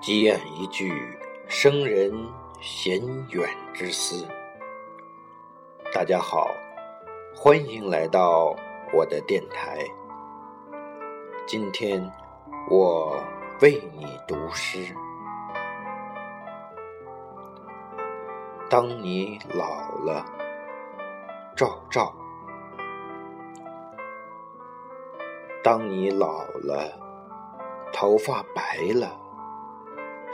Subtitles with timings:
[0.00, 2.12] 积言一句生人
[2.60, 3.00] 嫌
[3.30, 4.24] 远之思。
[5.92, 6.54] 大家好，
[7.34, 8.54] 欢迎来到
[8.92, 9.84] 我的电台。
[11.48, 12.08] 今天
[12.70, 13.20] 我
[13.60, 14.94] 为你读诗。
[18.70, 20.24] 当你老了，
[21.56, 22.14] 赵照。
[25.64, 26.88] 当你老了，
[27.92, 29.18] 头发白了，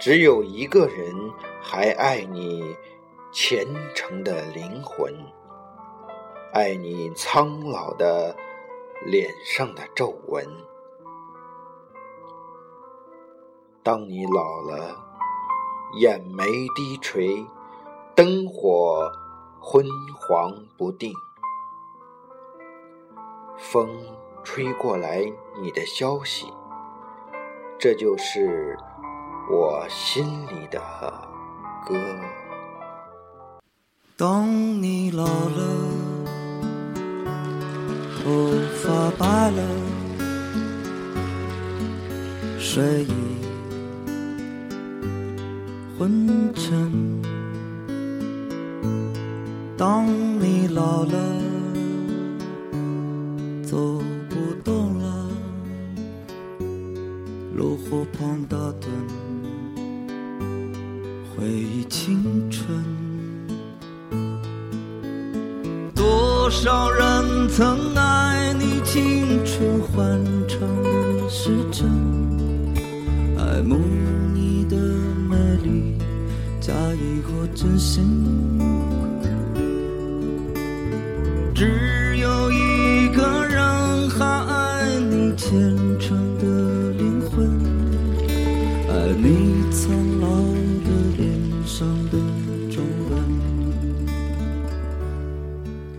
[0.00, 1.14] 只有一个人
[1.60, 2.74] 还爱你
[3.30, 5.14] 虔诚的灵魂，
[6.54, 8.34] 爱你苍老的
[9.04, 10.42] 脸上的皱纹。
[13.82, 14.96] 当你老了，
[15.98, 16.44] 眼眉
[16.74, 17.44] 低垂，
[18.14, 19.12] 灯火
[19.60, 19.84] 昏
[20.18, 21.12] 黄不定，
[23.58, 23.90] 风。
[24.42, 26.50] 吹过来你的消息，
[27.78, 28.74] 这就是
[29.52, 30.80] 我心里的
[31.84, 31.98] 歌。
[34.16, 34.46] 当
[34.80, 35.60] 你老了，
[38.22, 39.60] 头发白了，
[42.60, 43.12] 睡意
[45.98, 47.20] 昏沉。
[49.76, 50.06] 当
[50.38, 51.18] 你老了，
[53.64, 55.26] 走不动了。
[57.56, 58.86] 炉火旁打盹，
[61.40, 62.68] 回忆青春。
[65.94, 71.88] 多少人曾爱你青春欢畅的时辰，
[73.38, 73.78] 爱慕
[74.34, 74.76] 你的
[75.30, 75.96] 美丽，
[76.60, 78.04] 假意或真心。
[81.54, 85.58] 只有一个人还爱你虔
[85.98, 86.50] 诚的。
[89.22, 89.26] 你
[89.70, 90.09] 苍老的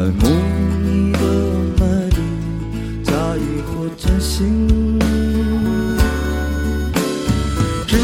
[0.00, 0.24] 在梦
[0.82, 1.18] 里的
[1.76, 2.16] 海底
[3.04, 4.98] 假意或真心
[7.86, 7.98] 只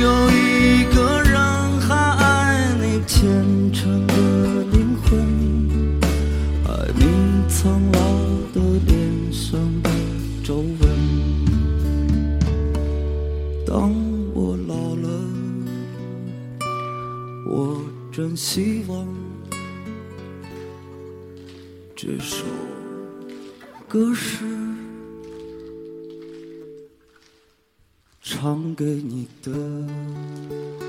[0.00, 4.14] 有一个人还爱你虔诚的
[4.70, 5.18] 灵魂
[6.68, 7.98] 爱你苍老
[8.52, 9.88] 的脸上的
[10.44, 10.78] 皱纹
[13.64, 13.90] 当
[14.34, 15.08] 我老了
[17.48, 17.80] 我
[18.12, 19.19] 真希望
[22.02, 22.46] 这首
[23.86, 24.42] 歌是
[28.22, 30.79] 唱给你的。